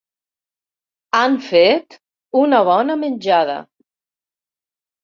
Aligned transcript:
Han 1.19 1.37
fet 1.49 1.99
una 2.43 2.65
bona 2.73 2.97
menjada. 3.05 3.63